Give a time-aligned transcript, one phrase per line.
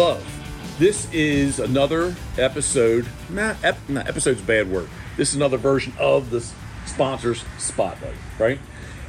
[0.00, 0.76] Love.
[0.78, 3.06] This is another episode.
[3.28, 4.88] Nah, ep, nah, episode's bad word.
[5.18, 6.40] This is another version of the
[6.86, 8.58] sponsors spotlight, right?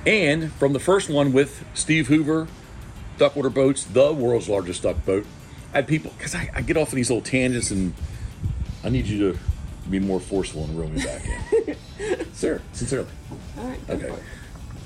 [0.05, 2.49] And from the first one with Steve Hoover,
[3.17, 5.25] Duckwater Boats, the world's largest duck boat.
[5.71, 7.93] I had people because I, I get off of these little tangents and
[8.83, 9.39] I need you to
[9.89, 11.77] be more forceful and reel me back in.
[12.33, 13.07] Sir, sincerely.
[13.57, 13.79] All right.
[13.89, 14.13] Okay.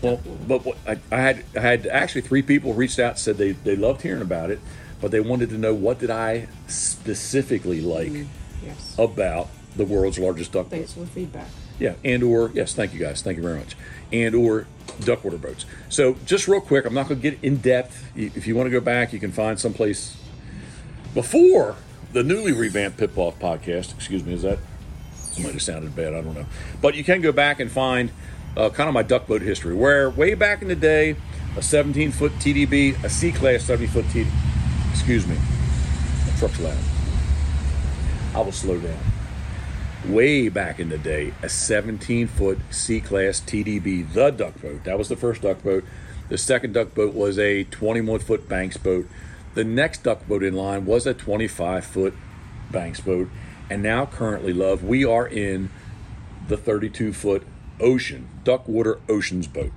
[0.03, 3.37] Well, but what, I, I had I had actually three people reached out and said
[3.37, 4.59] they, they loved hearing about it,
[5.05, 8.11] but they wanted to know what did I specifically like
[8.65, 8.95] Yes.
[8.97, 10.77] about the world's largest duck boat.
[10.77, 11.45] Thanks for the feedback.
[11.77, 13.75] Yeah, and or yes, thank you guys, thank you very much,
[14.11, 14.65] and or
[15.01, 15.67] duckwater boats.
[15.89, 18.03] So just real quick, I'm not going to get in depth.
[18.15, 20.17] If you want to go back, you can find someplace
[21.13, 21.75] before
[22.11, 23.93] the newly revamped Pip Off podcast.
[23.93, 24.57] Excuse me, is that
[25.39, 26.15] might have sounded bad?
[26.15, 26.47] I don't know,
[26.81, 28.09] but you can go back and find
[28.57, 31.15] uh, kind of my duck boat history, where way back in the day,
[31.55, 34.31] a 17 foot TDB, a C class 70 foot TDB.
[34.95, 35.37] Excuse me,
[36.25, 36.77] the truck's loud.
[38.33, 38.97] I will slow down
[40.07, 44.83] way back in the day, a 17 foot C class TDB, the duck boat.
[44.83, 45.83] That was the first duck boat.
[46.29, 49.07] The second duck boat was a 21 foot Banks boat.
[49.53, 52.13] The next duck boat in line was a 25 foot
[52.71, 53.29] Banks boat.
[53.69, 55.69] And now, currently, love, we are in
[56.47, 57.43] the 32 foot
[57.79, 59.71] Ocean, Duckwater Oceans boat.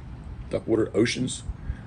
[0.51, 1.43] Duckwater Oceans?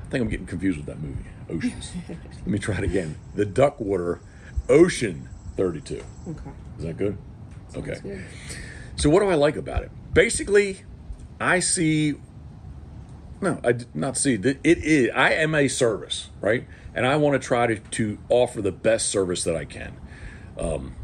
[0.08, 1.94] I think I'm getting confused with that movie, Oceans.
[2.10, 3.18] Let me try it again.
[3.36, 4.22] The Duckwater
[4.70, 6.04] Ocean 32.
[6.30, 6.50] Okay.
[6.78, 7.18] Is that good?
[7.76, 8.00] Okay.
[8.02, 8.26] Good.
[8.96, 9.92] So what do I like about it?
[10.14, 10.84] Basically,
[11.40, 12.16] I see.
[13.42, 15.10] No, I did not see that it is.
[15.16, 16.68] I am a service, right?
[16.94, 19.98] And I want to try to, to offer the best service that I can,
[20.60, 20.96] um,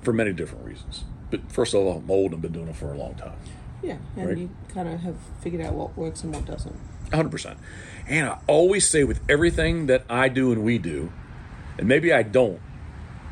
[0.00, 1.04] for many different reasons.
[1.30, 3.36] But first of all, I'm old and been doing it for a long time,
[3.82, 4.38] Yeah, and Right.
[4.38, 6.74] you kind of have figured out what works and what doesn't.
[7.10, 7.30] 100.
[7.30, 7.58] percent
[8.06, 11.10] And I always say with everything that I do and we do,
[11.78, 12.60] and maybe I don't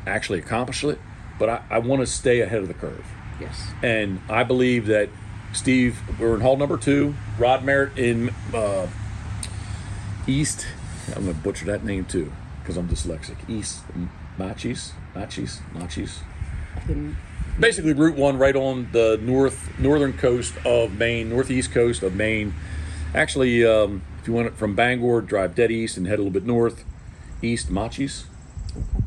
[0.07, 0.99] actually accomplish it,
[1.37, 3.05] but I, I want to stay ahead of the curve.
[3.39, 3.67] Yes.
[3.83, 5.09] And I believe that
[5.53, 7.13] Steve, we're in hall number two.
[7.37, 8.87] Rod Merritt in uh,
[10.25, 10.65] East.
[11.15, 12.31] I'm going to butcher that name too
[12.61, 13.37] because I'm dyslexic.
[13.49, 13.83] East
[14.37, 16.19] Machis, Machis, Machis.
[17.59, 22.53] Basically, Route One, right on the north northern coast of Maine, northeast coast of Maine.
[23.15, 26.31] Actually, um, if you want it from Bangor, drive dead east and head a little
[26.31, 26.83] bit north,
[27.41, 28.25] east Machis,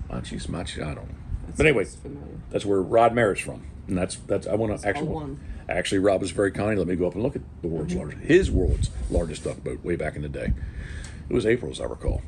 [0.08, 0.82] Machis, Machis.
[0.82, 1.14] I don't know.
[1.46, 2.26] that But anyway, familiar.
[2.50, 5.08] that's where Rod Merritt's from, and that's that's I want to actually.
[5.08, 5.40] one.
[5.68, 6.76] Actually, Rob was very kind.
[6.76, 8.00] Let me go up and look at the world's Mm-hmm.
[8.00, 10.52] largest, his world's largest duck boat way back in the day.
[11.28, 12.22] It was April, as I recall.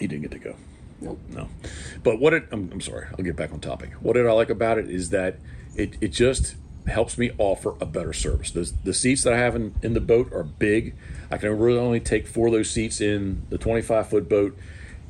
[0.00, 0.56] He didn't get to go.
[1.00, 1.20] Nope.
[1.28, 1.48] No,
[2.02, 3.06] but what it, I'm, I'm sorry.
[3.16, 3.92] I'll get back on topic.
[4.00, 5.36] What did I like about it is that
[5.76, 6.56] it it just
[6.88, 8.50] helps me offer a better service.
[8.50, 10.94] The, the seats that I have in, in the boat are big.
[11.30, 14.56] I can really only take four of those seats in the 25 foot boat.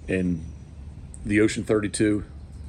[0.06, 0.44] In
[1.24, 2.24] the Ocean 32,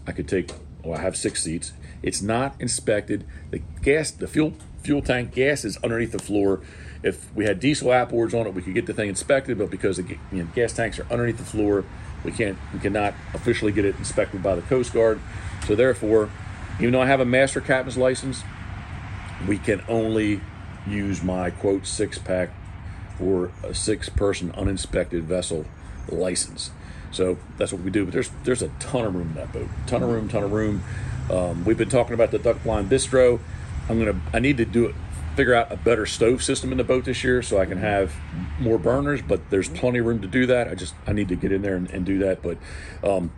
[0.07, 0.51] I could take.
[0.83, 1.73] Well, I have six seats.
[2.01, 3.25] It's not inspected.
[3.51, 4.53] The gas, the fuel
[4.83, 6.61] fuel tank gas is underneath the floor.
[7.01, 9.57] If we had diesel outboards on it, we could get the thing inspected.
[9.57, 11.85] But because the you know, gas tanks are underneath the floor,
[12.23, 12.57] we can't.
[12.73, 15.19] We cannot officially get it inspected by the Coast Guard.
[15.65, 16.29] So therefore,
[16.79, 18.43] even though I have a master captain's license,
[19.47, 20.41] we can only
[20.87, 22.49] use my quote six pack
[23.17, 25.65] for a six person uninspected vessel
[26.07, 26.71] license.
[27.11, 28.05] So that's what we do.
[28.05, 29.67] But there's there's a ton of room in that boat.
[29.87, 30.83] Ton of room, ton of room.
[31.29, 33.39] Um, we've been talking about the duck blind bistro.
[33.87, 34.95] I'm gonna I need to do it
[35.39, 38.13] figure out a better stove system in the boat this year so I can have
[38.59, 40.67] more burners, but there's plenty of room to do that.
[40.67, 42.41] I just I need to get in there and, and do that.
[42.43, 42.57] But
[43.09, 43.31] um,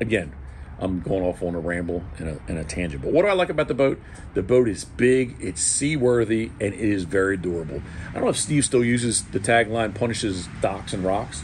[0.00, 0.32] again,
[0.78, 3.02] I'm going off on a ramble and a, and a tangent.
[3.02, 4.00] But what do I like about the boat?
[4.34, 7.82] The boat is big, it's seaworthy, and it is very durable.
[8.10, 11.42] I don't know if Steve still uses the tagline "punishes docks and rocks,"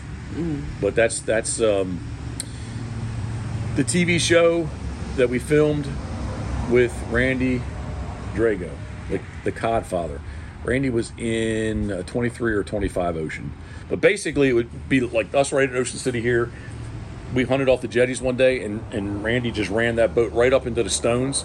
[0.80, 2.06] but that's that's um,
[3.74, 4.68] the TV show
[5.16, 5.88] that we filmed
[6.70, 7.60] with Randy
[8.34, 8.70] Drago,
[9.10, 10.20] the, the Codfather.
[10.64, 13.52] Randy was in a 23 or 25 Ocean,
[13.88, 16.50] but basically it would be like us right in Ocean City here
[17.34, 20.52] we hunted off the jetties one day and, and Randy just ran that boat right
[20.52, 21.44] up into the stones,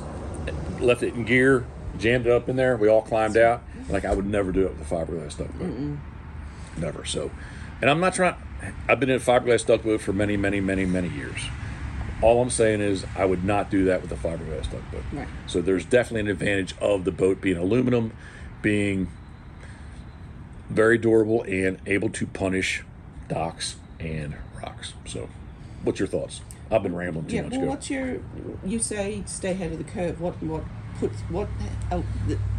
[0.79, 1.65] left it in gear,
[1.97, 2.77] jammed it up in there.
[2.77, 3.63] We all climbed out.
[3.89, 5.97] Like I would never do it with a fiberglass duck boat.
[6.77, 7.05] Never.
[7.05, 7.31] So,
[7.81, 8.35] and I'm not trying.
[8.87, 11.41] I've been in a fiberglass duck boat for many, many, many, many years.
[12.21, 15.03] All I'm saying is I would not do that with a fiberglass duck boat.
[15.13, 15.27] Right.
[15.47, 18.11] So there's definitely an advantage of the boat being aluminum,
[18.61, 19.09] being
[20.69, 22.83] very durable and able to punish
[23.27, 24.93] docks and rocks.
[25.05, 25.29] So,
[25.83, 26.41] what's your thoughts?
[26.71, 27.41] I've been rambling too Yeah.
[27.43, 27.51] much.
[27.53, 27.67] Well, Go.
[27.67, 28.19] what's your?
[28.63, 30.21] You say stay ahead of the curve.
[30.21, 30.41] What?
[30.43, 30.63] What
[30.99, 31.19] puts?
[31.21, 31.47] What?
[31.91, 32.01] Uh,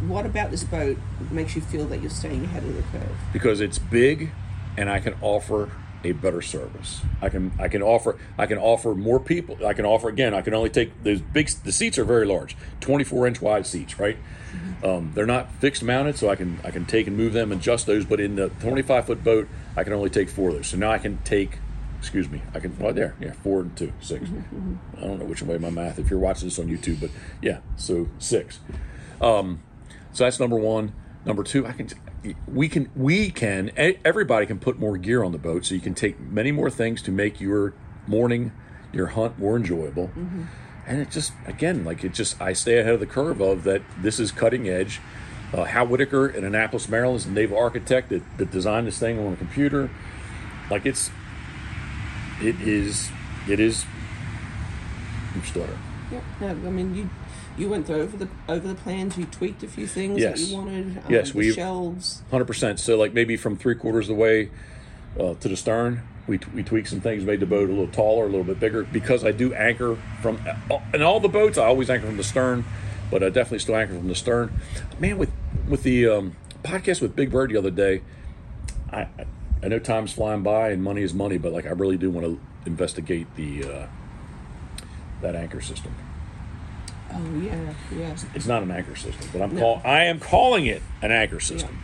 [0.07, 0.97] what about this boat
[1.31, 3.17] makes you feel that you're staying ahead of the curve?
[3.31, 4.31] because it's big
[4.75, 5.69] and I can offer
[6.03, 7.01] a better service.
[7.21, 9.65] I can I can offer I can offer more people.
[9.65, 10.33] I can offer again.
[10.33, 11.49] I can only take those big.
[11.49, 14.17] The seats are very large, 24 inch wide seats, right?
[14.83, 17.61] Um, they're not fixed mounted, so I can I can take and move them, and
[17.61, 18.05] adjust those.
[18.05, 20.67] But in the 25 foot boat, I can only take four of those.
[20.67, 21.59] So now I can take.
[21.99, 22.41] Excuse me.
[22.55, 23.15] I can right there.
[23.19, 24.23] Yeah, four and two, 6
[24.97, 25.99] I don't know which way my math.
[25.99, 27.11] If you're watching this on YouTube, but
[27.43, 28.59] yeah, so six.
[29.21, 29.61] Um,
[30.11, 30.93] so that's number one.
[31.25, 31.89] Number two, I can.
[32.47, 32.89] We can.
[32.95, 33.71] We can.
[34.05, 37.01] Everybody can put more gear on the boat, so you can take many more things
[37.03, 37.73] to make your
[38.07, 38.51] morning,
[38.93, 40.11] your hunt more enjoyable.
[40.87, 43.81] And it just, again, like it just, I stay ahead of the curve of that.
[43.97, 44.99] This is cutting edge.
[45.53, 49.19] Uh, Hal Whitaker in Annapolis, Maryland, is a naval architect that, that designed this thing
[49.19, 49.89] on a computer.
[50.69, 51.11] Like it's,
[52.41, 53.11] it is,
[53.47, 53.85] it is.
[56.11, 56.23] Yep.
[56.41, 57.09] No, I mean you
[57.61, 59.17] you went through over the over the plans.
[59.17, 60.97] You tweaked a few things that you wanted.
[60.97, 62.21] Um, Yes, we- shelves.
[62.31, 62.79] Hundred percent.
[62.79, 64.49] So like maybe from three quarters of the way
[65.19, 68.23] uh, to the stern, we we tweaked some things, made the boat a little taller,
[68.23, 68.83] a little bit bigger.
[68.83, 70.39] Because I do anchor from
[70.93, 72.65] in all the boats, I always anchor from the stern,
[73.09, 74.51] but I definitely still anchor from the stern.
[74.99, 75.31] Man, with
[75.69, 78.01] with the um, podcast with Big Bird the other day,
[78.91, 79.25] I I-
[79.63, 82.25] I know time's flying by and money is money, but like I really do want
[82.25, 83.87] to investigate the uh,
[85.21, 85.93] that anchor system.
[87.13, 88.15] Oh yeah, yeah.
[88.33, 89.61] It's not an anchor system, but I'm No.
[89.61, 91.77] call I am calling it an anchor system.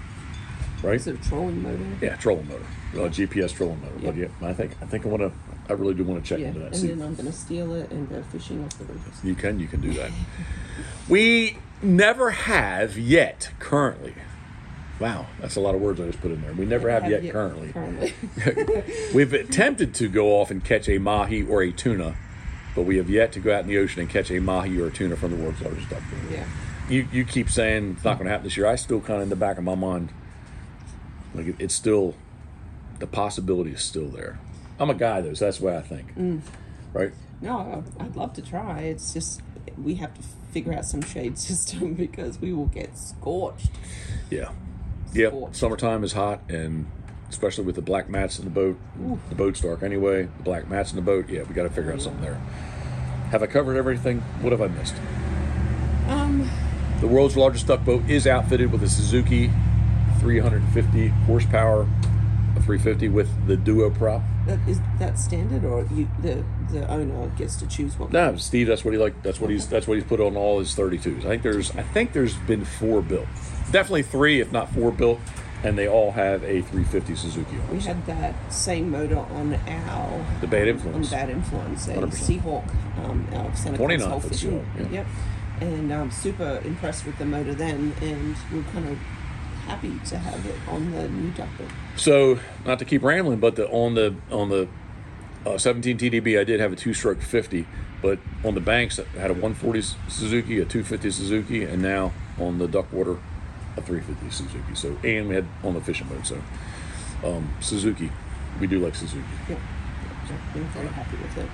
[0.83, 0.95] Right?
[0.95, 1.85] Is it a trolling motor?
[2.01, 3.93] Yeah, trolling motor, uh, GPS trolling motor.
[4.03, 4.47] But yeah, Yeah.
[4.49, 5.31] I think I think I want to.
[5.69, 6.67] I really do want to check Yeah, into that.
[6.67, 9.21] and See, then I'm going to steal it and go fishing off the reefs.
[9.23, 10.11] you can you can do that.
[11.09, 14.13] we never have yet currently.
[14.99, 16.53] Wow, that's a lot of words I just put in there.
[16.53, 17.67] We never have, yet, currently.
[17.71, 18.13] Currently.
[19.13, 22.15] We've attempted to go off and catch a mahi or a tuna,
[22.77, 24.85] but we have yet to go out in the ocean and catch a mahi or
[24.85, 26.31] a tuna from the world's largest duck pool.
[26.31, 26.45] yeah.
[26.87, 28.67] You you keep saying it's not going to happen this year.
[28.67, 30.09] I still kind of in the back of my mind,
[31.33, 32.13] like it, it's still,
[32.99, 34.39] the possibility is still there.
[34.79, 36.15] I'm a guy though, so that's the way I think.
[36.15, 36.41] Mm.
[36.93, 37.13] Right?
[37.41, 38.81] No, I'd love to try.
[38.81, 39.41] It's just
[39.81, 40.21] we have to
[40.51, 43.71] figure out some shade system because we will get scorched.
[44.29, 44.51] Yeah.
[45.13, 45.29] Yeah.
[45.29, 45.55] Sport.
[45.55, 46.85] Summertime is hot, and
[47.29, 48.77] especially with the black mats in the boat.
[49.29, 50.23] The boat's dark anyway.
[50.37, 51.29] The black mats in the boat.
[51.29, 52.35] Yeah, we got to figure out something there.
[53.31, 54.19] Have I covered everything?
[54.41, 54.95] What have I missed?
[56.07, 56.49] Um,
[57.01, 59.51] The world's largest duck boat is outfitted with a Suzuki
[60.19, 64.21] 350 horsepower, a 350 with the Duo prop.
[64.47, 68.11] that is that standard, or you the the owner gets to choose what?
[68.11, 69.21] No, Steve, that's what he like.
[69.23, 71.19] That's what he's that's what he's put on all his 32s.
[71.19, 73.27] I think there's I think there's been four built,
[73.71, 75.19] definitely three, if not four built,
[75.63, 77.69] and they all have a 350 Suzuki on.
[77.69, 81.19] We had that same motor on our The Bad influence, on.
[81.19, 82.41] Bad Influence, a 100%.
[82.41, 84.71] Seahawk um, out of Santa 29 Cruz Whole Fishing.
[84.77, 84.89] Yeah.
[84.89, 85.07] Yep,
[85.61, 88.97] and um, super impressed with the motor then, and we're kind of
[89.67, 91.49] happy to have it on the new duck.
[91.95, 94.67] So, not to keep rambling, but the on the on the
[95.45, 97.65] uh, 17 TDB, I did have a two-stroke 50,
[98.01, 102.57] but on the banks, I had a 140 Suzuki, a 250 Suzuki, and now on
[102.57, 103.17] the Duckwater,
[103.77, 104.75] a 350 Suzuki.
[104.75, 106.25] So, and we had on the fishing boat.
[106.25, 106.41] So,
[107.23, 108.11] um, Suzuki,
[108.59, 109.23] we do like Suzuki.
[109.49, 109.59] Yep,
[110.23, 111.49] I've been very happy with it.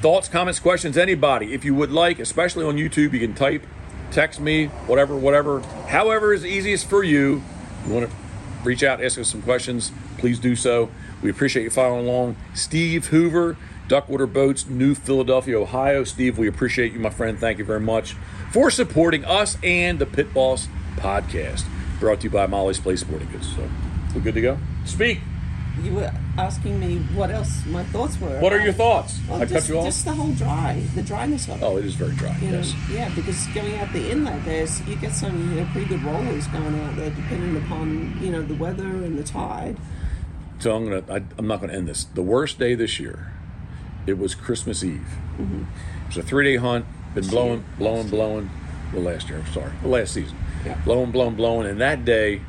[0.00, 1.54] Thoughts, comments, questions, anybody.
[1.54, 3.66] If you would like, especially on YouTube, you can type,
[4.10, 5.60] text me, whatever, whatever.
[5.88, 7.42] However is easiest for you.
[7.86, 8.16] You want to
[8.64, 10.90] reach out, ask us some questions, please do so.
[11.20, 12.36] We appreciate you following along.
[12.54, 13.56] Steve Hoover,
[13.88, 16.04] Duckwater Boats, New Philadelphia, Ohio.
[16.04, 17.38] Steve, we appreciate you, my friend.
[17.38, 18.14] Thank you very much
[18.52, 20.68] for supporting us and the Pit Boss
[21.00, 21.64] podcast.
[22.00, 23.54] Brought to you by Molly's Place Sporting Goods.
[23.56, 23.68] So,
[24.14, 24.58] we're good to go?
[24.84, 25.20] Speak.
[25.82, 28.40] You were asking me what else my thoughts were.
[28.40, 29.20] What are your thoughts?
[29.28, 29.84] Well, I just, cut you off?
[29.84, 31.64] just the whole dry, the dryness of it.
[31.64, 32.36] Oh, it is very dry.
[32.40, 32.74] You know, Yes.
[32.90, 36.48] yeah, because going out the inlet, there's you get some you know pretty good rollers
[36.48, 39.76] going out there, depending upon you know the weather and the tide.
[40.58, 41.04] So I'm gonna.
[41.08, 42.04] I, I'm not gonna end this.
[42.04, 43.32] The worst day this year,
[44.04, 45.06] it was Christmas Eve.
[45.38, 45.62] Mm-hmm.
[45.62, 46.86] It was a three day hunt.
[47.14, 48.50] Been blowing, blowing, blowing.
[48.92, 49.38] Well, last year.
[49.38, 49.70] I'm sorry.
[49.82, 50.36] The last season.
[50.64, 50.74] Yeah.
[50.84, 51.66] Blowing, blowing, blowing.
[51.68, 52.40] And that day,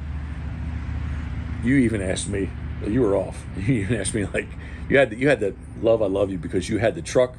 [1.64, 2.50] you even asked me.
[2.86, 3.44] You were off.
[3.58, 4.48] You even asked me like
[4.90, 7.36] you had you had the love I love you because you had the truck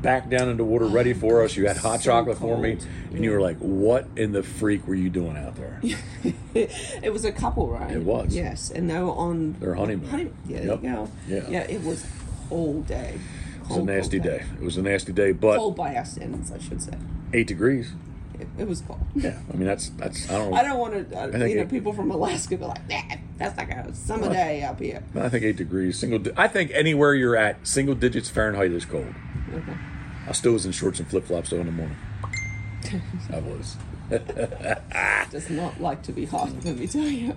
[0.00, 1.56] back down in the water oh ready for us.
[1.56, 2.86] You had hot so chocolate for me, cold.
[3.12, 5.80] and you were like, "What in the freak were you doing out there?"
[6.54, 7.90] it was a couple, right?
[7.90, 8.34] It was.
[8.34, 10.08] Yes, and they were on Their honeymoon.
[10.08, 10.82] honey- yeah, Yep.
[10.82, 11.10] go.
[11.28, 11.48] Yeah.
[11.50, 12.06] yeah, it was
[12.50, 13.18] all day.
[13.62, 14.44] It was a nasty day.
[14.60, 16.94] It was a nasty day, but Cold by our standards, I should say.
[17.34, 17.92] eight degrees.
[18.40, 19.00] It, it was cold.
[19.14, 20.54] Yeah, I mean that's that's I don't.
[20.54, 21.18] I don't want to.
[21.18, 24.78] Uh, you know, people from Alaska be like, "Nah, that's like a summer day up
[24.80, 25.98] here." I think eight degrees.
[25.98, 26.20] Single.
[26.20, 29.14] Di- I think anywhere you're at, single digits Fahrenheit is cold.
[29.52, 29.72] Okay.
[30.28, 31.96] I still was in shorts and flip flops though in the morning.
[33.32, 33.76] I was.
[35.30, 36.50] Does not like to be hot.
[36.64, 37.34] Let me tell you.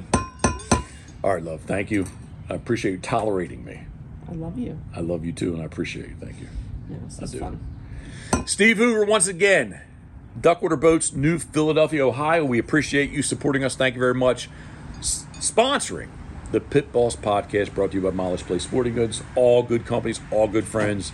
[1.24, 1.62] All right, love.
[1.62, 2.06] Thank you.
[2.50, 3.82] I appreciate you tolerating me.
[4.30, 4.80] I love you.
[4.96, 6.16] I love you too, and I appreciate you.
[6.20, 6.48] Thank you.
[6.90, 7.40] Yeah, this is do.
[7.40, 8.46] fun.
[8.46, 9.82] Steve Hoover, once again,
[10.40, 12.46] Duckwater Boats, New Philadelphia, Ohio.
[12.46, 13.76] We appreciate you supporting us.
[13.76, 14.50] Thank you very much.
[15.00, 16.10] S- sponsoring
[16.52, 19.22] the Pit Boss podcast brought to you by Molly's Place Sporting Goods.
[19.36, 21.12] All good companies, all good friends.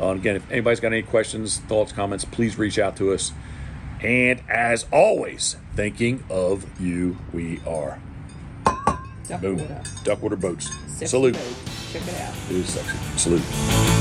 [0.00, 3.32] Uh, again, if anybody's got any questions, thoughts, comments, please reach out to us.
[4.00, 8.00] And as always, thinking of you, we are.
[9.26, 9.60] Duck Boom.
[10.04, 10.70] Duckwater Boats.
[10.86, 11.34] Sexy Salute.
[11.34, 11.42] boat.
[11.92, 12.34] Check it out.
[12.50, 12.96] It is sexy.
[13.18, 13.97] Salute.